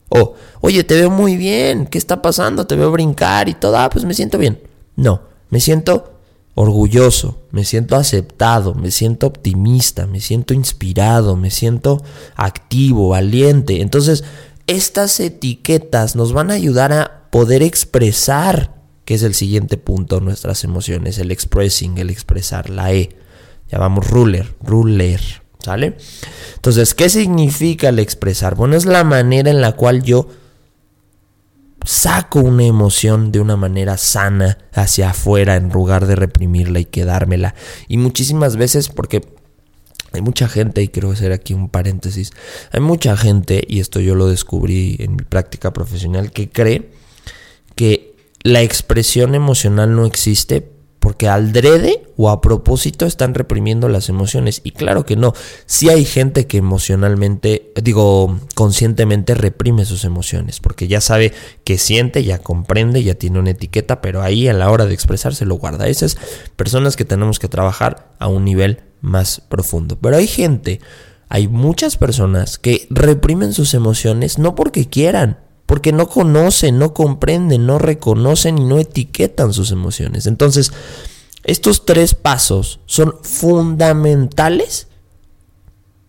O, 0.09 0.35
oye, 0.61 0.83
te 0.83 0.95
veo 0.95 1.09
muy 1.09 1.37
bien. 1.37 1.85
¿Qué 1.87 1.97
está 1.97 2.21
pasando? 2.21 2.67
Te 2.67 2.75
veo 2.75 2.91
brincar 2.91 3.49
y 3.49 3.53
todo. 3.53 3.77
Ah, 3.77 3.89
pues 3.89 4.05
me 4.05 4.13
siento 4.13 4.37
bien. 4.37 4.59
No, 4.95 5.21
me 5.49 5.59
siento 5.59 6.17
orgulloso, 6.55 7.37
me 7.51 7.63
siento 7.63 7.95
aceptado, 7.95 8.73
me 8.73 8.89
siento 8.89 9.27
optimista, 9.27 10.07
me 10.07 10.19
siento 10.19 10.55
inspirado, 10.55 11.35
me 11.35 11.51
siento 11.51 12.03
activo, 12.35 13.09
valiente. 13.09 13.81
Entonces, 13.81 14.23
estas 14.65 15.19
etiquetas 15.19 16.15
nos 16.15 16.33
van 16.33 16.49
a 16.49 16.55
ayudar 16.55 16.93
a 16.93 17.29
poder 17.29 17.61
expresar, 17.61 18.73
que 19.05 19.13
es 19.13 19.21
el 19.21 19.35
siguiente 19.35 19.77
punto, 19.77 20.19
nuestras 20.19 20.63
emociones, 20.63 21.19
el 21.19 21.29
expressing, 21.29 21.99
el 21.99 22.09
expresar, 22.09 22.71
la 22.71 22.91
E. 22.91 23.15
Llamamos 23.71 24.09
ruler, 24.09 24.55
ruler, 24.63 25.21
¿sale? 25.59 25.97
Entonces, 26.55 26.93
¿qué 26.93 27.09
significa 27.09 27.89
el 27.89 27.99
expresar? 27.99 28.55
Bueno, 28.55 28.75
es 28.75 28.85
la 28.85 29.03
manera 29.03 29.49
en 29.49 29.61
la 29.61 29.73
cual 29.73 30.03
yo 30.03 30.27
saco 31.85 32.39
una 32.39 32.65
emoción 32.65 33.31
de 33.31 33.39
una 33.39 33.55
manera 33.55 33.97
sana 33.97 34.57
hacia 34.73 35.11
afuera 35.11 35.55
en 35.55 35.69
lugar 35.69 36.05
de 36.05 36.15
reprimirla 36.15 36.79
y 36.79 36.85
quedármela. 36.85 37.55
Y 37.87 37.97
muchísimas 37.97 38.57
veces, 38.57 38.89
porque 38.89 39.21
hay 40.11 40.21
mucha 40.21 40.49
gente, 40.49 40.81
y 40.81 40.89
quiero 40.89 41.11
hacer 41.11 41.31
aquí 41.31 41.53
un 41.53 41.69
paréntesis, 41.69 42.31
hay 42.71 42.81
mucha 42.81 43.15
gente, 43.15 43.63
y 43.67 43.79
esto 43.79 43.99
yo 43.99 44.15
lo 44.15 44.27
descubrí 44.27 44.97
en 44.99 45.15
mi 45.15 45.23
práctica 45.23 45.71
profesional, 45.71 46.31
que 46.31 46.49
cree 46.49 46.91
que 47.75 48.15
la 48.43 48.61
expresión 48.61 49.35
emocional 49.35 49.95
no 49.95 50.05
existe 50.05 50.76
porque 51.07 51.29
al 51.29 51.53
drede 51.53 52.03
o 52.17 52.29
a 52.29 52.41
propósito 52.41 53.05
están 53.05 53.33
reprimiendo 53.33 53.87
las 53.87 54.09
emociones. 54.09 54.59
Y 54.65 54.71
claro 54.71 55.05
que 55.05 55.15
no. 55.15 55.31
Si 55.65 55.87
hay 55.87 56.03
gente 56.03 56.47
que 56.47 56.57
emocionalmente, 56.57 57.71
digo, 57.81 58.37
conscientemente 58.55 59.33
reprime 59.33 59.85
sus 59.85 60.03
emociones, 60.03 60.59
porque 60.59 60.89
ya 60.89 60.99
sabe 60.99 61.31
que 61.63 61.77
siente, 61.77 62.25
ya 62.25 62.39
comprende, 62.39 63.05
ya 63.05 63.15
tiene 63.15 63.39
una 63.39 63.51
etiqueta, 63.51 64.01
pero 64.01 64.21
ahí 64.21 64.49
a 64.49 64.53
la 64.53 64.69
hora 64.69 64.85
de 64.85 64.93
expresarse 64.93 65.45
lo 65.45 65.55
guarda. 65.55 65.87
Esas 65.87 66.17
personas 66.57 66.97
que 66.97 67.05
tenemos 67.05 67.39
que 67.39 67.47
trabajar 67.47 68.11
a 68.19 68.27
un 68.27 68.43
nivel 68.43 68.81
más 68.99 69.39
profundo. 69.47 69.97
Pero 69.97 70.17
hay 70.17 70.27
gente, 70.27 70.81
hay 71.29 71.47
muchas 71.47 71.95
personas 71.95 72.57
que 72.57 72.85
reprimen 72.89 73.53
sus 73.53 73.73
emociones 73.73 74.39
no 74.39 74.55
porque 74.55 74.89
quieran, 74.89 75.37
porque 75.67 75.91
no 75.91 76.07
conocen, 76.07 76.79
no 76.79 76.93
comprenden, 76.95 77.67
no 77.67 77.77
reconocen 77.77 78.57
y 78.57 78.63
no 78.63 78.79
etiquetan 78.79 79.53
sus 79.53 79.71
emociones. 79.71 80.25
Entonces, 80.25 80.71
estos 81.43 81.86
tres 81.86 82.15
pasos 82.15 82.79
son 82.86 83.15
fundamentales 83.21 84.88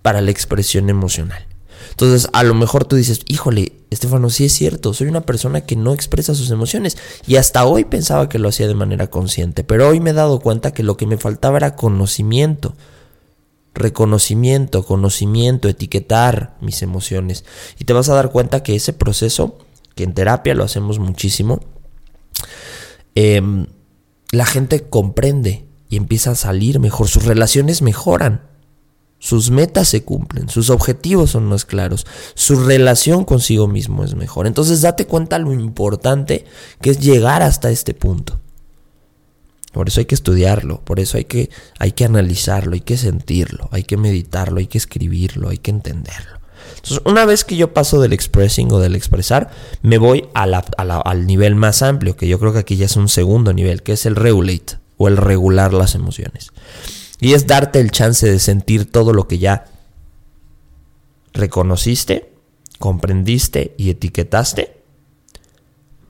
para 0.00 0.20
la 0.22 0.30
expresión 0.30 0.88
emocional. 0.88 1.44
Entonces, 1.90 2.30
a 2.32 2.44
lo 2.44 2.54
mejor 2.54 2.84
tú 2.84 2.96
dices, 2.96 3.22
híjole, 3.26 3.72
Estefano, 3.90 4.30
sí 4.30 4.44
es 4.44 4.52
cierto, 4.52 4.94
soy 4.94 5.08
una 5.08 5.22
persona 5.22 5.62
que 5.62 5.74
no 5.74 5.92
expresa 5.92 6.34
sus 6.34 6.50
emociones 6.50 6.96
y 7.26 7.36
hasta 7.36 7.64
hoy 7.64 7.84
pensaba 7.84 8.28
que 8.28 8.38
lo 8.38 8.48
hacía 8.48 8.68
de 8.68 8.74
manera 8.74 9.08
consciente, 9.08 9.64
pero 9.64 9.88
hoy 9.88 9.98
me 9.98 10.10
he 10.10 10.14
dado 10.14 10.38
cuenta 10.38 10.72
que 10.72 10.84
lo 10.84 10.96
que 10.96 11.06
me 11.06 11.18
faltaba 11.18 11.56
era 11.56 11.74
conocimiento 11.74 12.74
reconocimiento, 13.78 14.84
conocimiento, 14.84 15.68
etiquetar 15.68 16.56
mis 16.60 16.82
emociones. 16.82 17.44
Y 17.78 17.84
te 17.84 17.92
vas 17.92 18.08
a 18.08 18.14
dar 18.14 18.30
cuenta 18.30 18.62
que 18.62 18.74
ese 18.74 18.92
proceso, 18.92 19.58
que 19.94 20.04
en 20.04 20.14
terapia 20.14 20.54
lo 20.54 20.64
hacemos 20.64 20.98
muchísimo, 20.98 21.60
em, 23.14 23.66
la 24.30 24.46
gente 24.46 24.88
comprende 24.88 25.66
y 25.88 25.96
empieza 25.96 26.32
a 26.32 26.34
salir 26.34 26.80
mejor, 26.80 27.08
sus 27.08 27.24
relaciones 27.24 27.82
mejoran, 27.82 28.42
sus 29.18 29.50
metas 29.50 29.88
se 29.88 30.04
cumplen, 30.04 30.48
sus 30.48 30.70
objetivos 30.70 31.30
son 31.30 31.46
más 31.46 31.64
claros, 31.64 32.06
su 32.34 32.56
relación 32.64 33.24
consigo 33.24 33.66
mismo 33.66 34.04
es 34.04 34.14
mejor. 34.14 34.46
Entonces 34.46 34.82
date 34.82 35.06
cuenta 35.06 35.38
lo 35.38 35.52
importante 35.52 36.44
que 36.80 36.90
es 36.90 37.00
llegar 37.00 37.42
hasta 37.42 37.70
este 37.70 37.94
punto. 37.94 38.38
Por 39.72 39.88
eso 39.88 40.00
hay 40.00 40.06
que 40.06 40.14
estudiarlo, 40.14 40.80
por 40.84 40.98
eso 40.98 41.18
hay 41.18 41.24
que, 41.24 41.50
hay 41.78 41.92
que 41.92 42.04
analizarlo, 42.04 42.74
hay 42.74 42.80
que 42.80 42.96
sentirlo, 42.96 43.68
hay 43.70 43.84
que 43.84 43.96
meditarlo, 43.96 44.58
hay 44.58 44.66
que 44.66 44.78
escribirlo, 44.78 45.50
hay 45.50 45.58
que 45.58 45.70
entenderlo. 45.70 46.38
Entonces, 46.76 47.00
una 47.04 47.24
vez 47.24 47.44
que 47.44 47.56
yo 47.56 47.74
paso 47.74 48.00
del 48.00 48.12
expressing 48.12 48.72
o 48.72 48.78
del 48.78 48.96
expresar, 48.96 49.50
me 49.82 49.98
voy 49.98 50.28
al 50.34 51.26
nivel 51.26 51.54
más 51.54 51.82
amplio, 51.82 52.16
que 52.16 52.28
yo 52.28 52.38
creo 52.38 52.52
que 52.52 52.60
aquí 52.60 52.76
ya 52.76 52.86
es 52.86 52.96
un 52.96 53.08
segundo 53.08 53.52
nivel, 53.52 53.82
que 53.82 53.92
es 53.92 54.06
el 54.06 54.16
regulate 54.16 54.78
o 54.96 55.08
el 55.08 55.16
regular 55.16 55.74
las 55.74 55.94
emociones. 55.94 56.50
Y 57.20 57.34
es 57.34 57.46
darte 57.46 57.80
el 57.80 57.90
chance 57.90 58.30
de 58.30 58.38
sentir 58.38 58.90
todo 58.90 59.12
lo 59.12 59.28
que 59.28 59.38
ya 59.38 59.66
reconociste, 61.32 62.32
comprendiste 62.78 63.74
y 63.76 63.90
etiquetaste 63.90 64.78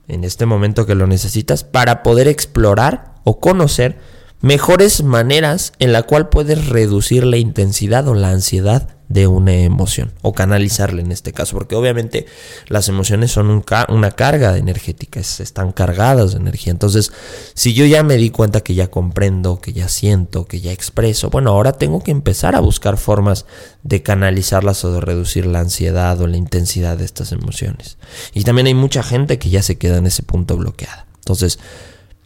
en 0.07 0.23
este 0.23 0.45
momento 0.45 0.85
que 0.85 0.95
lo 0.95 1.07
necesitas 1.07 1.63
para 1.63 2.03
poder 2.03 2.27
explorar 2.27 3.08
o 3.23 3.39
conocer 3.39 3.97
mejores 4.41 5.03
maneras 5.03 5.73
en 5.79 5.91
la 5.91 6.03
cual 6.03 6.29
puedes 6.29 6.67
reducir 6.67 7.25
la 7.25 7.37
intensidad 7.37 8.07
o 8.07 8.13
la 8.13 8.29
ansiedad 8.29 8.87
de 9.09 9.25
una 9.25 9.53
emoción 9.53 10.13
o 10.21 10.33
canalizarla 10.33 11.01
en 11.01 11.11
este 11.11 11.33
caso 11.33 11.57
porque 11.57 11.75
obviamente 11.75 12.27
las 12.67 12.87
emociones 12.89 13.31
son 13.31 13.63
una 13.89 14.11
carga 14.11 14.55
energética 14.55 15.19
están 15.19 15.71
cargadas 15.71 16.33
de 16.33 16.37
energía. 16.37 16.71
Entonces 16.71 17.11
si 17.55 17.73
yo 17.73 17.85
ya 17.85 18.03
me 18.03 18.17
di 18.17 18.29
cuenta 18.29 18.61
que 18.61 18.75
ya 18.75 18.91
comprendo 18.91 19.59
que 19.59 19.73
ya 19.73 19.89
siento 19.89 20.45
que 20.45 20.61
ya 20.61 20.71
expreso 20.71 21.31
bueno 21.31 21.49
ahora 21.49 21.73
tengo 21.73 22.03
que 22.03 22.11
empezar 22.11 22.55
a 22.55 22.59
buscar 22.59 22.97
formas 22.97 23.45
de 23.81 24.03
canalizarlas 24.03 24.85
o 24.85 24.93
de 24.93 25.01
reducir 25.01 25.47
la 25.47 25.59
ansiedad 25.59 26.21
o 26.21 26.27
la 26.27 26.37
intensidad 26.37 26.97
de 26.97 27.05
estas 27.05 27.31
emociones. 27.31 27.97
Y 28.33 28.43
también 28.43 28.67
hay 28.67 28.75
mucha 28.75 29.01
gente 29.01 29.39
que 29.39 29.49
ya 29.49 29.63
se 29.63 29.77
queda 29.77 29.97
en 29.97 30.05
ese 30.05 30.21
punto 30.21 30.55
bloqueada. 30.55 31.07
Entonces 31.15 31.57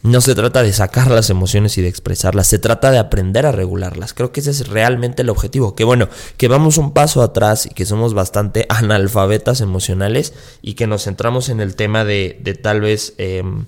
no 0.04 0.20
se 0.20 0.34
trata 0.34 0.62
de 0.62 0.74
sacar 0.74 1.10
las 1.10 1.30
emociones 1.30 1.78
y 1.78 1.82
de 1.82 1.88
expresarlas, 1.88 2.46
se 2.46 2.58
trata 2.58 2.90
de 2.90 2.98
aprender 2.98 3.46
a 3.46 3.52
regularlas. 3.52 4.12
Creo 4.12 4.32
que 4.32 4.40
ese 4.40 4.50
es 4.50 4.68
realmente 4.68 5.22
el 5.22 5.30
objetivo. 5.30 5.74
Que 5.74 5.84
bueno, 5.84 6.10
que 6.36 6.46
vamos 6.46 6.76
un 6.76 6.92
paso 6.92 7.22
atrás 7.22 7.64
y 7.64 7.70
que 7.70 7.86
somos 7.86 8.12
bastante 8.12 8.66
analfabetas 8.68 9.62
emocionales 9.62 10.34
y 10.60 10.74
que 10.74 10.86
nos 10.86 11.04
centramos 11.04 11.48
en 11.48 11.60
el 11.60 11.74
tema 11.74 12.04
de, 12.04 12.38
de 12.42 12.52
tal 12.52 12.82
vez, 12.82 13.14
em, 13.16 13.64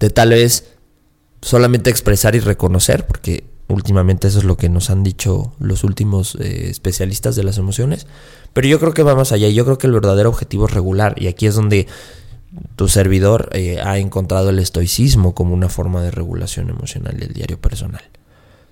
de 0.00 0.10
tal 0.10 0.30
vez 0.30 0.72
solamente 1.40 1.88
expresar 1.88 2.34
y 2.34 2.40
reconocer, 2.40 3.06
porque 3.06 3.44
últimamente 3.68 4.26
eso 4.26 4.40
es 4.40 4.44
lo 4.44 4.56
que 4.56 4.68
nos 4.68 4.90
han 4.90 5.04
dicho 5.04 5.52
los 5.60 5.84
últimos 5.84 6.36
eh, 6.40 6.66
especialistas 6.68 7.36
de 7.36 7.44
las 7.44 7.58
emociones. 7.58 8.08
Pero 8.52 8.66
yo 8.66 8.80
creo 8.80 8.92
que 8.92 9.04
va 9.04 9.14
más 9.14 9.30
allá. 9.30 9.48
Yo 9.50 9.64
creo 9.64 9.78
que 9.78 9.86
el 9.86 9.92
verdadero 9.92 10.30
objetivo 10.30 10.66
es 10.66 10.74
regular 10.74 11.14
y 11.16 11.28
aquí 11.28 11.46
es 11.46 11.54
donde 11.54 11.86
tu 12.76 12.88
servidor 12.88 13.48
eh, 13.52 13.80
ha 13.82 13.98
encontrado 13.98 14.50
el 14.50 14.58
estoicismo 14.58 15.34
como 15.34 15.54
una 15.54 15.68
forma 15.68 16.02
de 16.02 16.10
regulación 16.10 16.70
emocional 16.70 17.18
del 17.18 17.32
diario 17.32 17.60
personal. 17.60 18.02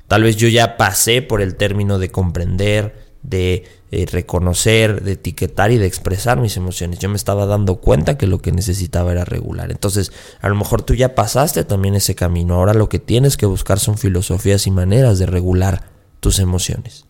Tal 0.09 0.23
vez 0.23 0.37
yo 0.37 0.49
ya 0.49 0.77
pasé 0.77 1.23
por 1.23 1.41
el 1.41 1.57
término 1.57 1.99
de 1.99 2.11
comprender, 2.11 2.95
de 3.23 3.65
eh, 3.91 4.07
reconocer, 4.11 5.03
de 5.03 5.13
etiquetar 5.13 5.73
y 5.73 5.79
de 5.79 5.87
expresar 5.87 6.39
mis 6.39 6.57
emociones. 6.57 6.99
Yo 6.99 7.09
me 7.09 7.17
estaba 7.17 7.47
dando 7.47 7.77
cuenta 7.77 8.19
que 8.19 8.27
lo 8.27 8.41
que 8.41 8.53
necesitaba 8.53 9.13
era 9.13 9.25
regular. 9.25 9.71
Entonces, 9.71 10.13
a 10.41 10.49
lo 10.49 10.55
mejor 10.55 10.83
tú 10.83 10.95
ya 10.95 11.15
pasaste 11.15 11.65
también 11.65 11.95
ese 11.95 12.15
camino. 12.15 12.55
Ahora 12.55 12.75
lo 12.75 12.89
que 12.89 12.99
tienes 12.99 13.37
que 13.37 13.47
buscar 13.47 13.79
son 13.79 13.97
filosofías 13.97 14.67
y 14.67 14.71
maneras 14.71 15.19
de 15.19 15.27
regular 15.27 15.85
tus 16.21 16.39
emociones. 16.39 17.04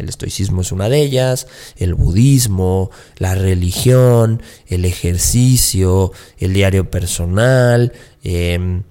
El 0.00 0.08
estoicismo 0.08 0.62
es 0.62 0.72
una 0.72 0.88
de 0.88 1.00
ellas, 1.00 1.46
el 1.76 1.94
budismo, 1.94 2.90
la 3.16 3.34
religión, 3.34 4.42
el 4.66 4.84
ejercicio, 4.84 6.12
el 6.38 6.52
diario 6.52 6.90
personal, 6.90 7.92
em, 8.22 8.82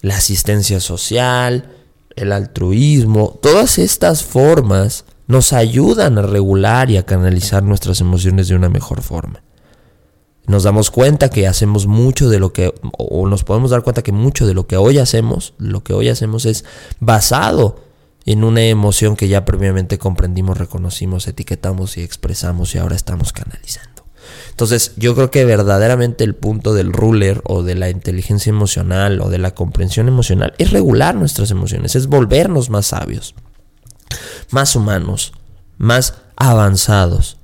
la 0.00 0.16
asistencia 0.16 0.80
social, 0.80 1.70
el 2.16 2.32
altruismo, 2.32 3.38
todas 3.42 3.78
estas 3.78 4.24
formas 4.24 5.04
nos 5.26 5.52
ayudan 5.52 6.18
a 6.18 6.22
regular 6.22 6.90
y 6.90 6.96
a 6.96 7.06
canalizar 7.06 7.62
nuestras 7.62 8.00
emociones 8.00 8.48
de 8.48 8.56
una 8.56 8.68
mejor 8.68 9.02
forma. 9.02 9.42
Nos 10.46 10.64
damos 10.64 10.90
cuenta 10.90 11.30
que 11.30 11.46
hacemos 11.46 11.86
mucho 11.86 12.28
de 12.28 12.38
lo 12.38 12.52
que, 12.52 12.74
o 12.98 13.26
nos 13.26 13.44
podemos 13.44 13.70
dar 13.70 13.82
cuenta 13.82 14.02
que 14.02 14.12
mucho 14.12 14.46
de 14.46 14.52
lo 14.52 14.66
que 14.66 14.76
hoy 14.76 14.98
hacemos, 14.98 15.54
lo 15.58 15.82
que 15.82 15.94
hoy 15.94 16.10
hacemos 16.10 16.44
es 16.44 16.64
basado 17.00 17.80
en 18.26 18.44
una 18.44 18.62
emoción 18.62 19.16
que 19.16 19.28
ya 19.28 19.44
previamente 19.44 19.98
comprendimos, 19.98 20.56
reconocimos, 20.56 21.26
etiquetamos 21.26 21.96
y 21.96 22.02
expresamos 22.02 22.74
y 22.74 22.78
ahora 22.78 22.96
estamos 22.96 23.32
canalizando. 23.32 23.94
Entonces 24.50 24.92
yo 24.96 25.14
creo 25.14 25.30
que 25.30 25.44
verdaderamente 25.44 26.24
el 26.24 26.34
punto 26.34 26.74
del 26.74 26.92
ruler 26.92 27.42
o 27.44 27.62
de 27.62 27.74
la 27.74 27.90
inteligencia 27.90 28.50
emocional 28.50 29.20
o 29.20 29.28
de 29.28 29.38
la 29.38 29.54
comprensión 29.54 30.08
emocional 30.08 30.54
es 30.58 30.70
regular 30.70 31.14
nuestras 31.14 31.50
emociones, 31.50 31.96
es 31.96 32.06
volvernos 32.06 32.70
más 32.70 32.86
sabios, 32.86 33.34
más 34.50 34.74
humanos, 34.76 35.32
más 35.76 36.14
avanzados. 36.36 37.36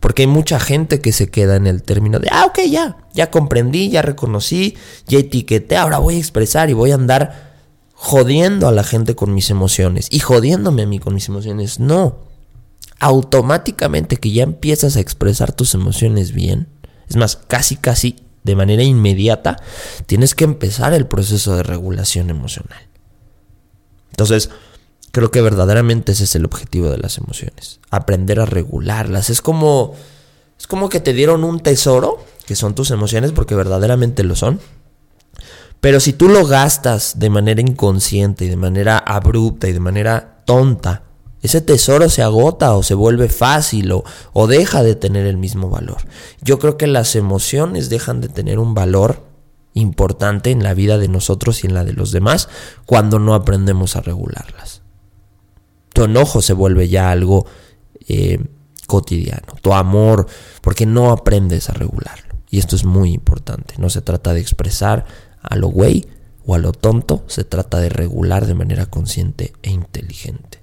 Porque 0.00 0.22
hay 0.22 0.28
mucha 0.28 0.60
gente 0.60 1.00
que 1.00 1.12
se 1.12 1.30
queda 1.30 1.56
en 1.56 1.66
el 1.66 1.82
término 1.82 2.18
de, 2.18 2.28
ah, 2.30 2.44
ok, 2.46 2.60
ya, 2.70 2.98
ya 3.14 3.30
comprendí, 3.30 3.88
ya 3.88 4.02
reconocí, 4.02 4.76
ya 5.06 5.18
etiqueté, 5.18 5.76
ahora 5.76 5.98
voy 5.98 6.16
a 6.16 6.18
expresar 6.18 6.68
y 6.68 6.74
voy 6.74 6.90
a 6.90 6.96
andar 6.96 7.53
jodiendo 8.04 8.68
a 8.68 8.72
la 8.72 8.84
gente 8.84 9.14
con 9.14 9.32
mis 9.32 9.48
emociones 9.48 10.08
y 10.10 10.18
jodiéndome 10.18 10.82
a 10.82 10.86
mí 10.86 10.98
con 10.98 11.14
mis 11.14 11.26
emociones. 11.30 11.80
No, 11.80 12.18
automáticamente 13.00 14.18
que 14.18 14.30
ya 14.30 14.42
empiezas 14.42 14.96
a 14.96 15.00
expresar 15.00 15.52
tus 15.52 15.72
emociones 15.72 16.32
bien, 16.32 16.68
es 17.08 17.16
más, 17.16 17.36
casi, 17.36 17.76
casi 17.76 18.16
de 18.42 18.56
manera 18.56 18.82
inmediata, 18.82 19.56
tienes 20.04 20.34
que 20.34 20.44
empezar 20.44 20.92
el 20.92 21.06
proceso 21.06 21.56
de 21.56 21.62
regulación 21.62 22.28
emocional. 22.28 22.86
Entonces, 24.10 24.50
creo 25.10 25.30
que 25.30 25.40
verdaderamente 25.40 26.12
ese 26.12 26.24
es 26.24 26.34
el 26.34 26.44
objetivo 26.44 26.90
de 26.90 26.98
las 26.98 27.16
emociones, 27.16 27.80
aprender 27.88 28.38
a 28.38 28.44
regularlas. 28.44 29.30
Es 29.30 29.40
como 29.40 29.94
es 30.58 30.66
como 30.66 30.90
que 30.90 31.00
te 31.00 31.14
dieron 31.14 31.42
un 31.42 31.60
tesoro, 31.60 32.22
que 32.44 32.54
son 32.54 32.74
tus 32.74 32.90
emociones 32.90 33.32
porque 33.32 33.54
verdaderamente 33.54 34.24
lo 34.24 34.36
son. 34.36 34.60
Pero 35.84 36.00
si 36.00 36.14
tú 36.14 36.30
lo 36.30 36.46
gastas 36.46 37.18
de 37.18 37.28
manera 37.28 37.60
inconsciente 37.60 38.46
y 38.46 38.48
de 38.48 38.56
manera 38.56 38.96
abrupta 38.96 39.68
y 39.68 39.74
de 39.74 39.80
manera 39.80 40.40
tonta, 40.46 41.02
ese 41.42 41.60
tesoro 41.60 42.08
se 42.08 42.22
agota 42.22 42.72
o 42.74 42.82
se 42.82 42.94
vuelve 42.94 43.28
fácil 43.28 43.92
o, 43.92 44.02
o, 44.32 44.46
deja 44.46 44.82
de 44.82 44.94
tener 44.94 45.26
el 45.26 45.36
mismo 45.36 45.68
valor. 45.68 45.98
Yo 46.40 46.58
creo 46.58 46.78
que 46.78 46.86
las 46.86 47.14
emociones 47.16 47.90
dejan 47.90 48.22
de 48.22 48.30
tener 48.30 48.58
un 48.58 48.72
valor 48.72 49.26
importante 49.74 50.50
en 50.50 50.62
la 50.62 50.72
vida 50.72 50.96
de 50.96 51.08
nosotros 51.08 51.62
y 51.64 51.66
en 51.66 51.74
la 51.74 51.84
de 51.84 51.92
los 51.92 52.12
demás 52.12 52.48
cuando 52.86 53.18
no 53.18 53.34
aprendemos 53.34 53.94
a 53.94 54.00
regularlas. 54.00 54.80
Tu 55.92 56.04
enojo 56.04 56.40
se 56.40 56.54
vuelve 56.54 56.88
ya 56.88 57.10
algo 57.10 57.44
eh, 58.08 58.42
cotidiano, 58.86 59.52
tu 59.60 59.74
amor, 59.74 60.28
porque 60.62 60.86
no 60.86 61.10
aprendes 61.10 61.68
a 61.68 61.74
regularlo. 61.74 62.36
Y 62.48 62.58
esto 62.58 62.74
es 62.74 62.86
muy 62.86 63.12
importante. 63.12 63.74
No 63.76 63.90
se 63.90 64.00
trata 64.00 64.32
de 64.32 64.40
expresar 64.40 65.04
a 65.48 65.56
lo 65.56 65.68
güey 65.68 66.06
o 66.46 66.54
a 66.54 66.58
lo 66.58 66.72
tonto, 66.72 67.24
se 67.26 67.44
trata 67.44 67.78
de 67.78 67.88
regular 67.88 68.46
de 68.46 68.54
manera 68.54 68.86
consciente 68.86 69.52
e 69.62 69.70
inteligente. 69.70 70.62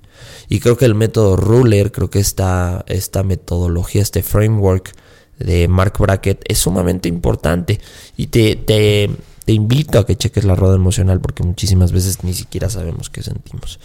Y 0.49 0.59
creo 0.59 0.77
que 0.77 0.85
el 0.85 0.95
método 0.95 1.35
Ruler, 1.35 1.91
creo 1.91 2.09
que 2.09 2.19
esta, 2.19 2.83
esta 2.87 3.23
metodología, 3.23 4.01
este 4.01 4.21
framework 4.21 4.93
de 5.39 5.67
Mark 5.67 5.93
Brackett 5.97 6.43
es 6.47 6.59
sumamente 6.59 7.09
importante. 7.09 7.79
Y 8.17 8.27
te, 8.27 8.55
te, 8.55 9.09
te 9.45 9.53
invito 9.53 9.97
a 9.97 10.05
que 10.05 10.15
cheques 10.15 10.43
la 10.43 10.55
rueda 10.55 10.75
emocional 10.75 11.19
porque 11.19 11.43
muchísimas 11.43 11.91
veces 11.91 12.23
ni 12.23 12.33
siquiera 12.33 12.69
sabemos 12.69 13.09
qué 13.09 13.23
sentimos. 13.23 13.79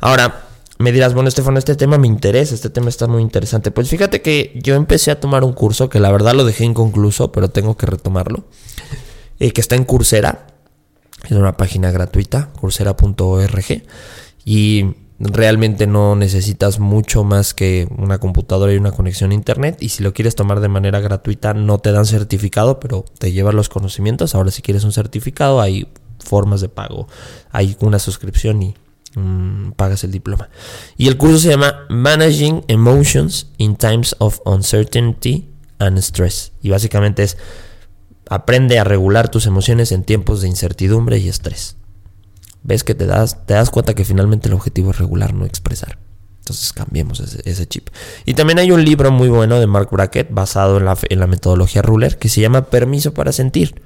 Ahora, 0.00 0.48
me 0.78 0.92
dirás, 0.92 1.14
bueno, 1.14 1.28
Estefano, 1.28 1.58
este 1.58 1.76
tema 1.76 1.98
me 1.98 2.06
interesa, 2.06 2.54
este 2.54 2.70
tema 2.70 2.88
está 2.88 3.06
muy 3.06 3.22
interesante. 3.22 3.70
Pues 3.70 3.88
fíjate 3.88 4.22
que 4.22 4.58
yo 4.62 4.74
empecé 4.74 5.10
a 5.10 5.20
tomar 5.20 5.44
un 5.44 5.52
curso 5.52 5.88
que 5.88 6.00
la 6.00 6.10
verdad 6.10 6.34
lo 6.34 6.44
dejé 6.44 6.64
inconcluso, 6.64 7.30
pero 7.30 7.50
tengo 7.50 7.76
que 7.76 7.86
retomarlo, 7.86 8.44
eh, 9.42 9.52
que 9.52 9.60
está 9.60 9.74
en 9.74 9.84
Coursera, 9.84 10.46
es 11.24 11.32
una 11.32 11.56
página 11.56 11.90
gratuita, 11.90 12.50
coursera.org, 12.60 13.82
y 14.44 14.86
realmente 15.18 15.88
no 15.88 16.14
necesitas 16.14 16.78
mucho 16.78 17.24
más 17.24 17.52
que 17.52 17.88
una 17.98 18.18
computadora 18.18 18.72
y 18.72 18.76
una 18.76 18.92
conexión 18.92 19.32
a 19.32 19.34
internet. 19.34 19.78
Y 19.80 19.88
si 19.88 20.04
lo 20.04 20.14
quieres 20.14 20.36
tomar 20.36 20.60
de 20.60 20.68
manera 20.68 21.00
gratuita 21.00 21.54
no 21.54 21.78
te 21.78 21.90
dan 21.90 22.06
certificado 22.06 22.78
pero 22.78 23.04
te 23.18 23.32
llevan 23.32 23.56
los 23.56 23.68
conocimientos. 23.68 24.36
Ahora 24.36 24.52
si 24.52 24.62
quieres 24.62 24.84
un 24.84 24.92
certificado 24.92 25.60
hay 25.60 25.88
formas 26.20 26.60
de 26.60 26.68
pago. 26.68 27.08
Hay 27.50 27.76
una 27.80 27.98
suscripción 27.98 28.62
y 28.62 28.74
mm, 29.16 29.72
pagas 29.72 30.04
el 30.04 30.12
diploma. 30.12 30.50
Y 30.96 31.08
el 31.08 31.16
curso 31.16 31.38
se 31.38 31.50
llama 31.50 31.86
Managing 31.88 32.64
Emotions 32.68 33.48
in 33.58 33.74
Times 33.74 34.14
of 34.20 34.40
Uncertainty 34.44 35.48
and 35.80 35.98
Stress. 35.98 36.52
Y 36.62 36.70
básicamente 36.70 37.24
es 37.24 37.36
aprende 38.28 38.78
a 38.78 38.84
regular 38.84 39.28
tus 39.28 39.46
emociones 39.46 39.92
en 39.92 40.04
tiempos 40.04 40.40
de 40.42 40.48
incertidumbre 40.48 41.18
y 41.18 41.28
estrés 41.28 41.76
ves 42.62 42.84
que 42.84 42.94
te 42.94 43.06
das, 43.06 43.46
te 43.46 43.54
das 43.54 43.70
cuenta 43.70 43.94
que 43.94 44.04
finalmente 44.04 44.48
el 44.48 44.54
objetivo 44.54 44.90
es 44.90 44.98
regular, 44.98 45.34
no 45.34 45.44
expresar. 45.44 45.98
Entonces 46.38 46.72
cambiemos 46.72 47.20
ese, 47.20 47.66
chip. 47.66 47.88
Y 48.24 48.34
también 48.34 48.58
hay 48.58 48.72
un 48.72 48.84
libro 48.84 49.12
muy 49.12 49.28
bueno 49.28 49.60
de 49.60 49.66
Mark 49.66 49.88
Brackett 49.92 50.28
basado 50.32 50.78
en 50.78 50.84
la, 50.84 50.98
en 51.08 51.20
la 51.20 51.28
metodología 51.28 51.82
Ruler 51.82 52.18
que 52.18 52.28
se 52.28 52.40
llama 52.40 52.62
Permiso 52.62 53.14
para 53.14 53.32
Sentir. 53.32 53.80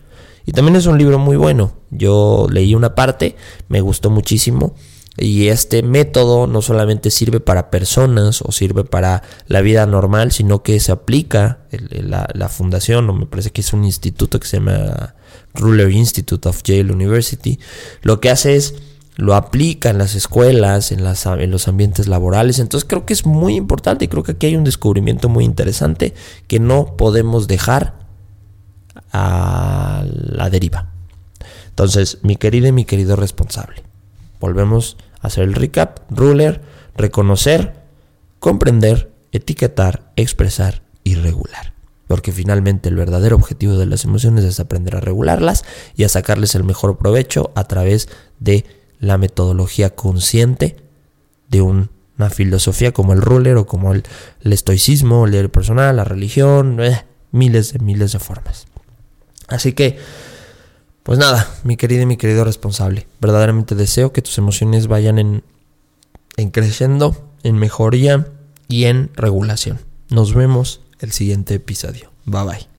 Y 0.47 0.53
también 0.53 0.77
es 0.77 0.87
un 0.87 0.97
libro 0.97 1.19
muy 1.19 1.37
bueno. 1.37 1.75
Yo 1.91 2.47
leí 2.51 2.75
una 2.75 2.95
parte, 2.95 3.37
me 3.69 3.81
gustó 3.81 4.11
muchísimo. 4.11 4.75
Y 5.19 5.49
este 5.49 5.83
método 5.83 6.47
no 6.47 6.61
solamente 6.61 7.11
sirve 7.11 7.41
para 7.41 7.71
personas 7.71 8.43
o 8.43 8.53
sirve 8.53 8.85
para 8.85 9.23
la 9.47 9.63
vida 9.63 9.87
normal, 9.87 10.33
sino 10.33 10.63
que 10.63 10.79
se 10.81 10.93
aplica 10.93 11.61
la, 11.71 12.49
fundación, 12.49 13.09
o 13.09 13.15
me 13.15 13.27
parece 13.27 13.51
que 13.51 13.63
es 13.63 13.73
un 13.73 13.85
instituto 13.85 14.39
que 14.39 14.47
se 14.47 14.59
llama 14.59 15.15
Ruler 15.55 15.91
Institute 15.91 16.49
of 16.49 16.63
Yale 16.63 16.93
University, 16.93 17.59
lo 18.03 18.21
que 18.21 18.31
hace 18.31 18.57
es 18.57 18.75
lo 19.17 19.35
aplica 19.35 19.89
en 19.89 19.97
las 19.97 20.15
escuelas, 20.15 20.93
en, 20.93 21.03
las, 21.03 21.25
en 21.25 21.51
los 21.51 21.69
ambientes 21.69 22.07
laborales. 22.07 22.59
Entonces 22.59 22.87
creo 22.87 23.07
que 23.07 23.15
es 23.15 23.25
muy 23.25 23.57
importante 23.57 24.05
y 24.05 24.09
creo 24.09 24.23
que 24.23 24.33
aquí 24.33 24.47
hay 24.47 24.57
un 24.57 24.65
descubrimiento 24.65 25.31
muy 25.31 25.45
interesante 25.45 26.15
que 26.47 26.61
no 26.61 26.97
podemos 26.99 27.49
dejar 27.49 27.95
a 29.13 30.05
la 30.07 30.51
deriva. 30.51 30.93
Entonces, 31.69 32.19
mi 32.23 32.37
querido 32.37 32.69
y 32.69 32.73
mi 32.73 32.85
querido 32.85 33.17
responsable, 33.17 33.83
volvemos 34.41 34.97
hacer 35.27 35.45
el 35.45 35.55
recap. 35.55 36.01
Ruler, 36.11 36.61
reconocer, 36.97 37.75
comprender, 38.39 39.11
etiquetar, 39.33 40.13
expresar 40.17 40.83
y 41.05 41.15
regular 41.15 41.77
porque 42.07 42.33
finalmente 42.33 42.89
el 42.89 42.97
verdadero 42.97 43.37
objetivo 43.37 43.77
de 43.77 43.87
las 43.87 44.05
emociones 44.05 44.45
es 44.45 44.61
aprender 44.61 44.97
a 44.97 45.01
regularlas 45.01 45.65
y 45.97 46.05
a 46.05 46.09
sacarles 46.09 46.55
el 46.55 46.65
mejor 46.65 46.99
provecho 46.99 47.51
a 47.55 47.65
través 47.65 48.09
de 48.39 48.65
la 49.01 49.19
metodología 49.19 49.91
consciente 49.91 50.77
de 51.49 51.63
una 51.63 51.89
filosofía 52.31 52.93
como 52.93 53.13
el 53.13 53.23
ruler 53.23 53.57
o 53.57 53.67
como 53.67 53.93
el, 53.93 54.05
estoicismo, 54.43 55.27
el 55.27 55.51
personal, 55.51 55.97
la 55.97 56.05
religión, 56.05 56.81
eh, 56.81 57.05
miles 57.33 57.73
de 57.73 57.81
miles 57.81 58.13
de 58.13 58.19
formas. 58.19 58.67
Así 59.49 59.73
que, 59.73 59.99
pues 61.07 61.21
nada, 61.21 61.49
mi 61.63 61.77
querido 61.77 62.03
y 62.03 62.07
mi 62.07 62.17
querido 62.17 62.43
responsable, 62.43 63.07
verdaderamente 63.21 63.77
deseo 63.77 64.13
que 64.13 64.23
tus 64.23 64.39
emociones 64.39 64.89
vayan 64.89 65.21
en, 65.21 65.45
en 66.37 66.51
creciendo, 66.51 67.31
en 67.45 67.55
mejoría 67.55 68.27
y 68.67 68.87
en 68.87 69.11
regulación. 69.15 69.79
Nos 70.11 70.35
vemos 70.35 70.81
el 70.99 71.13
siguiente 71.13 71.55
episodio. 71.55 72.11
Bye 72.25 72.43
bye. 72.45 72.67